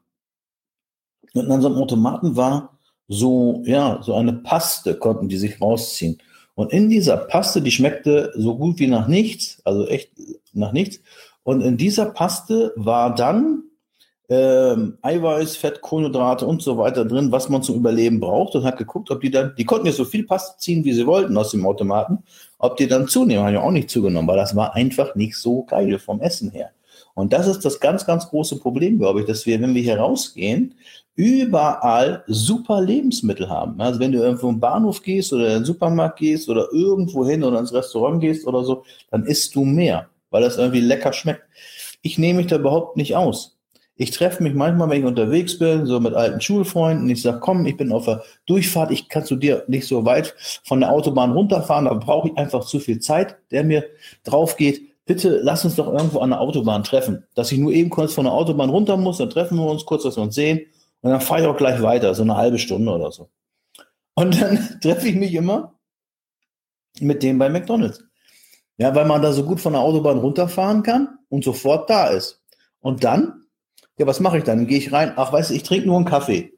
Und 1.34 1.52
an 1.52 1.62
so 1.62 1.68
einem 1.68 1.78
Automaten 1.78 2.36
war 2.36 2.80
so, 3.08 3.62
ja, 3.66 4.00
so 4.02 4.16
eine 4.16 4.34
Paste, 4.34 4.96
konnten 4.96 5.30
die 5.30 5.38
sich 5.38 5.62
rausziehen. 5.62 6.20
Und 6.56 6.74
in 6.74 6.90
dieser 6.90 7.18
Paste, 7.18 7.62
die 7.62 7.72
schmeckte 7.72 8.34
so 8.36 8.58
gut 8.58 8.80
wie 8.80 8.88
nach 8.88 9.08
nichts, 9.08 9.62
also 9.64 9.88
echt 9.88 10.12
nach 10.54 10.72
nichts. 10.72 11.00
Und 11.44 11.62
in 11.62 11.78
dieser 11.78 12.08
Paste 12.08 12.74
war 12.76 13.16
dann 13.16 13.64
ähm, 14.30 14.98
Eiweiß, 15.02 15.58
Fett, 15.58 15.82
Kohlenhydrate 15.82 16.46
und 16.46 16.62
so 16.62 16.78
weiter 16.78 17.04
drin, 17.04 17.32
was 17.32 17.50
man 17.50 17.64
zum 17.64 17.78
Überleben 17.78 18.20
braucht 18.20 18.56
und 18.56 18.64
hat 18.64 18.78
geguckt, 18.78 19.10
ob 19.10 19.22
die 19.22 19.32
dann, 19.32 19.54
die 19.58 19.66
konnten 19.66 19.88
ja 19.88 19.92
so 19.92 20.06
viel 20.06 20.26
Paste 20.26 20.58
ziehen, 20.60 20.86
wie 20.86 20.94
sie 20.94 21.08
wollten 21.08 21.36
aus 21.36 21.52
dem 21.52 21.66
Automaten, 21.66 22.20
ob 22.60 22.78
die 22.78 22.88
dann 22.88 23.08
zunehmen, 23.08 23.44
haben 23.44 23.54
ja 23.54 23.62
auch 23.62 23.72
nicht 23.72 23.90
zugenommen, 23.90 24.28
weil 24.28 24.38
das 24.38 24.56
war 24.56 24.76
einfach 24.76 25.16
nicht 25.16 25.36
so 25.36 25.64
geil 25.64 25.98
vom 25.98 26.22
Essen 26.22 26.52
her. 26.52 26.70
Und 27.16 27.34
das 27.34 27.48
ist 27.48 27.66
das 27.66 27.80
ganz, 27.80 28.06
ganz 28.06 28.30
große 28.30 28.60
Problem, 28.60 29.00
glaube 29.00 29.22
ich, 29.22 29.26
dass 29.26 29.46
wir, 29.46 29.60
wenn 29.60 29.74
wir 29.74 29.82
hier 29.82 30.00
rausgehen, 30.00 30.76
überall 31.16 32.24
super 32.28 32.82
Lebensmittel 32.82 33.50
haben. 33.50 33.82
Also 33.82 34.00
wenn 34.00 34.12
du 34.12 34.20
irgendwo 34.20 34.48
im 34.48 34.60
Bahnhof 34.60 35.02
gehst 35.02 35.34
oder 35.34 35.48
in 35.48 35.54
den 35.54 35.66
Supermarkt 35.66 36.20
gehst 36.20 36.48
oder 36.48 36.68
irgendwo 36.72 37.26
hin 37.26 37.44
oder 37.44 37.60
ins 37.60 37.74
Restaurant 37.74 38.22
gehst 38.22 38.48
oder 38.48 38.64
so, 38.64 38.84
dann 39.12 39.26
isst 39.26 39.54
du 39.56 39.66
mehr, 39.66 40.08
weil 40.30 40.44
das 40.44 40.58
irgendwie 40.58 40.80
lecker 40.80 41.12
schmeckt. 41.12 41.44
Ich 42.02 42.18
nehme 42.18 42.38
mich 42.38 42.48
da 42.48 42.56
überhaupt 42.56 42.96
nicht 42.96 43.18
aus. 43.18 43.59
Ich 44.02 44.12
treffe 44.12 44.42
mich 44.42 44.54
manchmal, 44.54 44.90
wenn 44.90 45.02
ich 45.02 45.06
unterwegs 45.06 45.60
bin, 45.60 45.86
so 45.86 46.00
mit 46.00 46.14
alten 46.14 46.40
Schulfreunden. 46.40 47.10
Ich 47.10 47.22
sage, 47.22 47.42
komm, 47.42 47.66
ich 47.66 47.76
bin 47.76 47.92
auf 47.92 48.06
der 48.06 48.24
Durchfahrt, 48.46 48.92
ich 48.92 49.10
kann 49.10 49.26
zu 49.26 49.36
dir 49.36 49.66
nicht 49.68 49.88
so 49.88 50.06
weit 50.06 50.36
von 50.64 50.80
der 50.80 50.90
Autobahn 50.90 51.34
runterfahren, 51.34 51.84
da 51.84 51.94
brauche 51.96 52.30
ich 52.30 52.38
einfach 52.38 52.66
zu 52.66 52.80
viel 52.80 53.00
Zeit, 53.00 53.36
der 53.52 53.66
mir 53.66 53.84
drauf 54.24 54.56
geht. 54.56 54.82
Bitte 55.06 55.42
lass 55.44 55.66
uns 55.66 55.76
doch 55.76 55.92
irgendwo 55.92 56.20
an 56.20 56.30
der 56.30 56.40
Autobahn 56.40 56.86
treffen. 56.86 57.26
Dass 57.36 57.52
ich 57.52 57.60
nur 57.60 57.74
eben 57.74 57.90
kurz 57.90 58.14
von 58.14 58.24
der 58.24 58.34
Autobahn 58.34 58.70
runter 58.70 58.96
muss, 58.96 59.18
dann 59.18 59.30
treffen 59.30 59.58
wir 59.58 59.70
uns 59.70 59.86
kurz, 59.86 60.04
dass 60.04 60.16
wir 60.16 60.24
uns 60.24 60.36
sehen. 60.36 60.62
Und 61.02 61.12
dann 61.12 61.20
fahre 61.20 61.42
ich 61.42 61.48
auch 61.48 61.58
gleich 61.58 61.82
weiter, 61.82 62.16
so 62.16 62.24
eine 62.24 62.38
halbe 62.38 62.58
Stunde 62.58 62.90
oder 62.94 63.12
so. 63.12 63.30
Und 64.16 64.42
dann 64.42 64.80
treffe 64.82 65.10
ich 65.10 65.16
mich 65.16 65.34
immer 65.34 65.74
mit 67.02 67.22
dem 67.22 67.38
bei 67.38 67.50
McDonalds. 67.50 68.02
Ja, 68.78 68.96
weil 68.96 69.06
man 69.06 69.22
da 69.22 69.34
so 69.34 69.44
gut 69.44 69.60
von 69.60 69.74
der 69.74 69.82
Autobahn 69.82 70.20
runterfahren 70.20 70.84
kann 70.84 71.20
und 71.28 71.44
sofort 71.44 71.90
da 71.90 72.08
ist. 72.08 72.42
Und 72.80 73.04
dann, 73.04 73.44
ja, 74.00 74.08
was 74.08 74.22
mache 74.22 74.38
ich 74.38 74.46
dann? 74.46 74.66
Gehe 74.66 74.78
ich 74.78 74.92
rein, 74.94 75.12
ach, 75.18 75.32
weißt 75.34 75.52
du, 75.52 75.54
ich 75.54 75.64
trinke 75.64 75.86
nur 75.86 75.98
einen 75.98 76.06
Kaffee. 76.06 76.54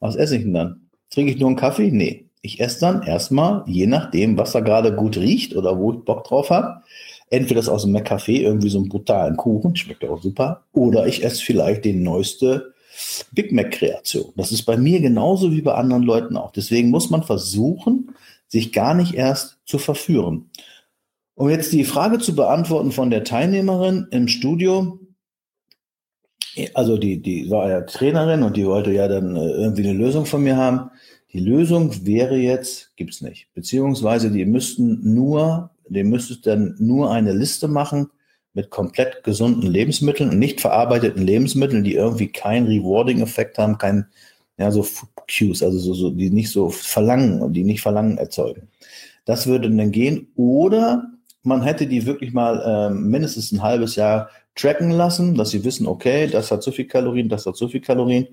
Was 0.00 0.16
esse 0.16 0.36
ich 0.36 0.42
denn 0.42 0.52
dann? 0.52 0.80
Trinke 1.08 1.32
ich 1.32 1.38
nur 1.38 1.48
einen 1.48 1.56
Kaffee? 1.56 1.90
Nee. 1.90 2.26
Ich 2.42 2.60
esse 2.60 2.80
dann 2.80 3.02
erstmal, 3.02 3.62
je 3.66 3.86
nachdem, 3.86 4.36
was 4.36 4.52
da 4.52 4.60
gerade 4.60 4.94
gut 4.94 5.16
riecht 5.16 5.56
oder 5.56 5.78
wo 5.78 5.92
ich 5.92 6.04
Bock 6.04 6.24
drauf 6.24 6.50
habe, 6.50 6.82
entweder 7.30 7.60
das 7.60 7.70
aus 7.70 7.82
dem 7.82 7.96
McCafé, 7.96 8.40
irgendwie 8.40 8.68
so 8.68 8.78
einen 8.78 8.90
brutalen 8.90 9.36
Kuchen, 9.36 9.76
schmeckt 9.76 10.04
auch 10.04 10.20
super, 10.20 10.64
oder 10.72 11.06
ich 11.06 11.24
esse 11.24 11.42
vielleicht 11.42 11.84
den 11.84 12.02
neueste 12.02 12.74
Big 13.32 13.52
Mac-Kreation. 13.52 14.32
Das 14.36 14.52
ist 14.52 14.64
bei 14.64 14.76
mir 14.76 15.00
genauso 15.00 15.52
wie 15.52 15.62
bei 15.62 15.72
anderen 15.72 16.02
Leuten 16.02 16.36
auch. 16.36 16.50
Deswegen 16.50 16.90
muss 16.90 17.10
man 17.10 17.22
versuchen, 17.22 18.14
sich 18.48 18.72
gar 18.72 18.94
nicht 18.94 19.14
erst 19.14 19.58
zu 19.64 19.78
verführen. 19.78 20.50
Um 21.34 21.48
jetzt 21.48 21.72
die 21.72 21.84
Frage 21.84 22.18
zu 22.18 22.34
beantworten 22.34 22.92
von 22.92 23.10
der 23.10 23.24
Teilnehmerin 23.24 24.06
im 24.10 24.28
Studio, 24.28 25.00
also 26.74 26.96
die, 26.96 27.20
die 27.20 27.50
war 27.50 27.68
ja 27.68 27.80
Trainerin 27.82 28.42
und 28.42 28.56
die 28.56 28.66
wollte 28.66 28.92
ja 28.92 29.08
dann 29.08 29.36
äh, 29.36 29.50
irgendwie 29.50 29.88
eine 29.88 29.98
Lösung 29.98 30.26
von 30.26 30.42
mir 30.42 30.56
haben. 30.56 30.90
Die 31.32 31.40
Lösung 31.40 32.06
wäre 32.06 32.36
jetzt, 32.36 32.94
gibt's 32.96 33.20
nicht. 33.20 33.48
Beziehungsweise 33.54 34.30
die 34.30 34.44
müssten 34.44 35.14
nur, 35.14 35.70
die 35.88 36.04
müsstest 36.04 36.46
dann 36.46 36.76
nur 36.78 37.10
eine 37.10 37.32
Liste 37.32 37.66
machen 37.66 38.08
mit 38.52 38.70
komplett 38.70 39.24
gesunden 39.24 39.68
Lebensmitteln 39.68 40.30
und 40.30 40.38
nicht 40.38 40.60
verarbeiteten 40.60 41.24
Lebensmitteln, 41.24 41.82
die 41.82 41.94
irgendwie 41.94 42.28
keinen 42.28 42.68
Rewarding-Effekt 42.68 43.58
haben, 43.58 43.78
kein, 43.78 44.06
ja, 44.58 44.70
so 44.70 44.86
Cues, 45.28 45.62
also 45.62 45.78
so, 45.78 45.94
so, 45.94 46.10
die 46.10 46.30
nicht 46.30 46.50
so 46.50 46.68
verlangen 46.68 47.42
und 47.42 47.54
die 47.54 47.64
nicht 47.64 47.80
Verlangen 47.80 48.16
erzeugen. 48.16 48.68
Das 49.24 49.48
würde 49.48 49.68
dann 49.70 49.90
gehen. 49.90 50.28
Oder 50.36 51.13
man 51.44 51.62
hätte 51.62 51.86
die 51.86 52.06
wirklich 52.06 52.32
mal 52.32 52.60
äh, 52.60 52.94
mindestens 52.94 53.52
ein 53.52 53.62
halbes 53.62 53.96
Jahr 53.96 54.30
tracken 54.54 54.90
lassen, 54.90 55.34
dass 55.34 55.50
sie 55.50 55.64
wissen, 55.64 55.86
okay, 55.86 56.26
das 56.26 56.50
hat 56.50 56.62
so 56.62 56.72
viel 56.72 56.86
Kalorien, 56.86 57.28
das 57.28 57.46
hat 57.46 57.56
so 57.56 57.68
viel 57.68 57.80
Kalorien. 57.80 58.28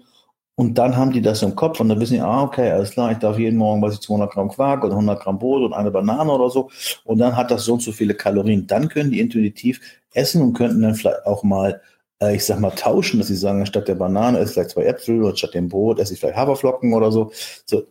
Und 0.56 0.78
dann 0.78 0.96
haben 0.96 1.12
die 1.12 1.22
das 1.22 1.42
im 1.42 1.56
Kopf 1.56 1.80
und 1.80 1.90
dann 1.90 2.00
wissen 2.00 2.16
die, 2.16 2.20
ah, 2.22 2.44
okay, 2.44 2.72
alles 2.72 2.92
klar, 2.92 3.12
ich 3.12 3.18
darf 3.18 3.40
jeden 3.40 3.58
Morgen, 3.58 3.82
weiß 3.82 3.96
ich, 3.96 4.02
200 4.02 4.32
Gramm 4.32 4.50
Quark 4.50 4.84
oder 4.84 4.94
100 4.94 5.20
Gramm 5.22 5.40
Brot 5.40 5.64
und 5.64 5.74
eine 5.74 5.92
Banane 5.92 6.32
oder 6.32 6.50
so. 6.50 6.70
Und 7.04 7.20
dann 7.20 7.36
hat 7.36 7.52
das 7.52 7.66
so 7.66 7.74
und 7.74 7.82
so 7.82 7.92
viele 7.92 8.14
Kalorien. 8.14 8.68
Dann 8.68 8.90
können 8.90 9.12
die 9.12 9.20
intuitiv 9.20 9.82
essen 10.14 10.42
und 10.42 10.54
könnten 10.54 10.82
dann 10.82 10.96
vielleicht 10.96 11.26
auch 11.26 11.44
mal, 11.44 11.82
äh, 12.22 12.36
ich 12.36 12.46
sag 12.46 12.60
mal, 12.60 12.72
tauschen, 12.72 13.20
dass 13.20 13.28
sie 13.28 13.36
sagen, 13.36 13.66
statt 13.66 13.88
der 13.88 13.96
Banane 13.96 14.38
esse 14.40 14.50
ich 14.50 14.54
vielleicht 14.54 14.70
zwei 14.72 14.84
Äpfel 14.84 15.24
oder 15.24 15.36
statt 15.36 15.54
dem 15.54 15.70
Brot 15.70 16.00
esse 16.00 16.14
ich 16.14 16.20
vielleicht 16.20 16.38
Haferflocken 16.38 16.94
oder 16.94 17.12
so. 17.12 17.32
so 17.66 17.84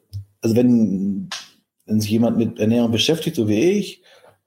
also 0.42 0.54
wenn, 0.54 1.28
wenn 1.86 2.00
sich 2.00 2.10
jemand 2.10 2.38
mit 2.38 2.60
Ernährung 2.60 2.92
beschäftigt, 2.92 3.36
so 3.36 3.48
wie 3.48 3.72
ich, 3.72 3.99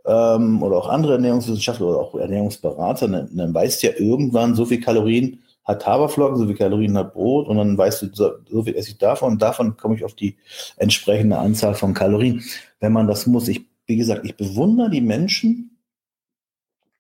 ähm, 0.06 0.62
oder 0.62 0.78
auch 0.78 0.90
andere 0.90 1.14
Ernährungswissenschaftler 1.14 1.88
oder 1.88 2.00
auch 2.00 2.16
Ernährungsberater, 2.16 3.08
dann, 3.08 3.30
dann 3.36 3.54
weißt 3.54 3.84
du 3.84 3.88
ja 3.88 3.94
irgendwann, 3.98 4.56
so 4.56 4.66
viel 4.66 4.82
Kalorien 4.82 5.40
hat 5.64 5.86
Haferflocken, 5.86 6.38
so 6.38 6.46
viel 6.46 6.56
Kalorien 6.56 6.98
hat 6.98 7.14
Brot 7.14 7.48
und 7.48 7.58
dann 7.58 7.78
weißt 7.78 8.02
du, 8.02 8.10
so, 8.14 8.32
so 8.50 8.64
viel 8.64 8.76
esse 8.76 8.90
ich 8.90 8.98
davon 8.98 9.34
und 9.34 9.42
davon 9.42 9.78
komme 9.78 9.96
ich 9.96 10.04
auf 10.04 10.14
die 10.14 10.36
entsprechende 10.78 11.38
Anzahl 11.38 11.74
von 11.74 11.94
Kalorien. 11.94 12.44
Wenn 12.80 12.92
man 12.92 13.08
das 13.08 13.28
muss, 13.28 13.48
ich, 13.48 13.66
wie 13.86 13.98
gesagt, 13.98 14.26
ich 14.26 14.36
bewundere 14.36 14.90
die 14.90 15.02
Menschen, 15.02 15.78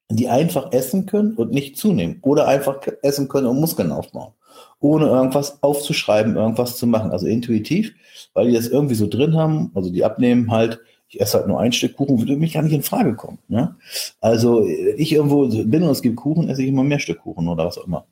die 0.10 0.30
einfach 0.30 0.72
essen 0.72 1.06
können 1.06 1.34
und 1.36 1.52
nicht 1.52 1.78
zunehmen 1.78 2.20
oder 2.22 2.48
einfach 2.48 2.80
essen 3.02 3.28
können 3.28 3.48
und 3.48 3.60
Muskeln 3.60 3.92
aufbauen, 3.92 4.34
ohne 4.80 5.08
irgendwas 5.08 5.62
aufzuschreiben, 5.62 6.36
irgendwas 6.36 6.78
zu 6.78 6.88
machen. 6.88 7.12
Also 7.12 7.26
intuitiv, 7.26 7.94
weil 8.34 8.48
die 8.48 8.54
das 8.54 8.68
irgendwie 8.68 8.96
so 8.96 9.08
drin 9.08 9.36
haben, 9.36 9.72
also 9.74 9.90
die 9.92 10.04
abnehmen 10.06 10.52
halt, 10.52 10.80
ich 11.14 11.22
esse 11.22 11.38
halt 11.38 11.48
nur 11.48 11.60
ein 11.60 11.72
Stück 11.72 11.96
Kuchen, 11.96 12.20
würde 12.20 12.36
mich 12.36 12.54
gar 12.54 12.64
nicht 12.64 12.74
in 12.74 12.82
Frage 12.82 13.16
kommen. 13.16 13.38
Ne? 13.48 13.76
Also 14.20 14.66
ich 14.66 15.14
irgendwo 15.14 15.48
bin 15.48 15.84
und 15.84 15.90
es 15.90 16.02
gibt 16.02 16.16
Kuchen, 16.16 16.50
esse 16.50 16.64
ich 16.64 16.70
immer 16.70 16.84
mehr 16.84 17.00
Stück 17.00 17.20
Kuchen 17.20 17.48
oder 17.48 17.66
was 17.66 17.78
auch 17.78 17.86
immer. 17.86 18.08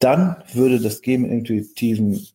Dann 0.00 0.36
würde 0.52 0.80
das 0.80 1.00
geben 1.00 1.24
intuitiven 1.24 2.26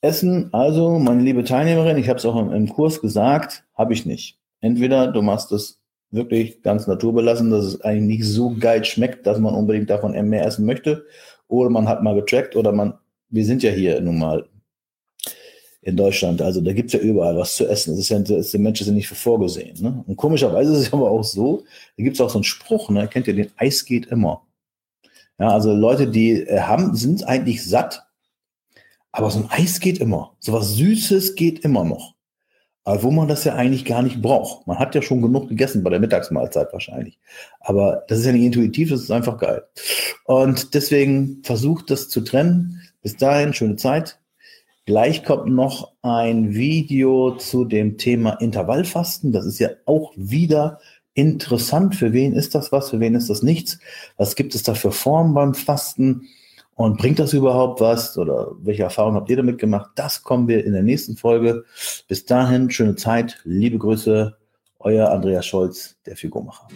Essen. 0.00 0.50
Also, 0.52 0.98
meine 0.98 1.22
liebe 1.22 1.42
Teilnehmerin, 1.42 1.96
ich 1.96 2.08
habe 2.08 2.18
es 2.18 2.26
auch 2.26 2.36
im, 2.36 2.52
im 2.52 2.68
Kurs 2.68 3.00
gesagt, 3.00 3.64
habe 3.74 3.92
ich 3.92 4.06
nicht. 4.06 4.38
Entweder 4.60 5.08
du 5.08 5.22
machst 5.22 5.50
es 5.52 5.80
wirklich 6.10 6.62
ganz 6.62 6.86
naturbelassen, 6.86 7.50
dass 7.50 7.64
es 7.64 7.80
eigentlich 7.80 8.18
nicht 8.18 8.28
so 8.28 8.54
geil 8.58 8.84
schmeckt, 8.84 9.26
dass 9.26 9.38
man 9.38 9.54
unbedingt 9.54 9.90
davon 9.90 10.12
mehr 10.28 10.46
essen 10.46 10.66
möchte, 10.66 11.06
oder 11.48 11.70
man 11.70 11.88
hat 11.88 12.02
mal 12.02 12.14
getrackt, 12.14 12.54
oder 12.54 12.72
man, 12.72 12.94
wir 13.30 13.44
sind 13.44 13.62
ja 13.62 13.70
hier 13.70 14.00
nun 14.00 14.18
mal 14.18 14.48
in 15.88 15.96
Deutschland. 15.96 16.42
Also 16.42 16.60
da 16.60 16.72
gibt 16.72 16.92
es 16.92 17.00
ja 17.00 17.00
überall 17.00 17.36
was 17.36 17.56
zu 17.56 17.66
essen. 17.66 17.92
Das 17.92 18.00
ist 18.00 18.08
ja, 18.10 18.18
das, 18.18 18.50
die 18.50 18.58
Menschen 18.58 18.84
sind 18.84 18.94
nicht 18.94 19.08
für 19.08 19.14
vorgesehen. 19.14 19.80
Ne? 19.80 20.04
Und 20.06 20.16
komischerweise 20.16 20.72
ist 20.72 20.78
es 20.78 20.92
aber 20.92 21.10
auch 21.10 21.24
so, 21.24 21.64
da 21.96 22.04
gibt 22.04 22.16
es 22.16 22.20
auch 22.20 22.30
so 22.30 22.38
einen 22.38 22.44
Spruch, 22.44 22.90
ne? 22.90 23.08
kennt 23.08 23.26
ihr 23.26 23.34
den, 23.34 23.50
Eis 23.56 23.84
geht 23.84 24.06
immer. 24.06 24.42
Ja, 25.38 25.48
also 25.48 25.72
Leute, 25.72 26.08
die 26.08 26.42
äh, 26.42 26.60
haben, 26.60 26.94
sind 26.94 27.24
eigentlich 27.26 27.64
satt, 27.64 28.04
aber 29.12 29.30
so 29.30 29.40
ein 29.40 29.50
Eis 29.50 29.80
geht 29.80 29.98
immer. 29.98 30.36
So 30.40 30.52
was 30.52 30.74
Süßes 30.74 31.34
geht 31.34 31.60
immer 31.60 31.84
noch. 31.84 32.14
Aber 32.84 33.02
wo 33.02 33.10
man 33.10 33.28
das 33.28 33.44
ja 33.44 33.54
eigentlich 33.54 33.84
gar 33.84 34.02
nicht 34.02 34.22
braucht. 34.22 34.66
Man 34.66 34.78
hat 34.78 34.94
ja 34.94 35.02
schon 35.02 35.22
genug 35.22 35.48
gegessen 35.48 35.82
bei 35.82 35.90
der 35.90 36.00
Mittagsmahlzeit 36.00 36.72
wahrscheinlich. 36.72 37.18
Aber 37.60 38.04
das 38.08 38.20
ist 38.20 38.26
ja 38.26 38.32
nicht 38.32 38.44
intuitiv, 38.44 38.90
das 38.90 39.02
ist 39.02 39.10
einfach 39.10 39.38
geil. 39.38 39.62
Und 40.24 40.74
deswegen 40.74 41.42
versucht 41.44 41.90
das 41.90 42.08
zu 42.08 42.22
trennen. 42.22 42.82
Bis 43.02 43.16
dahin, 43.16 43.54
schöne 43.54 43.76
Zeit. 43.76 44.18
Gleich 44.88 45.22
kommt 45.22 45.48
noch 45.48 45.92
ein 46.00 46.54
Video 46.54 47.32
zu 47.32 47.66
dem 47.66 47.98
Thema 47.98 48.40
Intervallfasten. 48.40 49.32
Das 49.32 49.44
ist 49.44 49.58
ja 49.58 49.68
auch 49.84 50.14
wieder 50.16 50.80
interessant. 51.12 51.94
Für 51.94 52.14
wen 52.14 52.32
ist 52.32 52.54
das 52.54 52.72
was? 52.72 52.88
Für 52.88 52.98
wen 52.98 53.14
ist 53.14 53.28
das 53.28 53.42
nichts? 53.42 53.78
Was 54.16 54.34
gibt 54.34 54.54
es 54.54 54.62
da 54.62 54.72
für 54.72 54.90
Formen 54.90 55.34
beim 55.34 55.52
Fasten? 55.52 56.26
Und 56.74 56.96
bringt 56.96 57.18
das 57.18 57.34
überhaupt 57.34 57.82
was? 57.82 58.16
Oder 58.16 58.52
welche 58.62 58.84
Erfahrungen 58.84 59.16
habt 59.16 59.28
ihr 59.28 59.36
damit 59.36 59.58
gemacht? 59.58 59.90
Das 59.94 60.22
kommen 60.22 60.48
wir 60.48 60.64
in 60.64 60.72
der 60.72 60.82
nächsten 60.82 61.18
Folge. 61.18 61.64
Bis 62.08 62.24
dahin, 62.24 62.70
schöne 62.70 62.96
Zeit. 62.96 63.42
Liebe 63.44 63.76
Grüße. 63.76 64.38
Euer 64.78 65.10
Andreas 65.10 65.44
Scholz, 65.44 65.96
der 66.06 66.16
Figurmacher. 66.16 66.66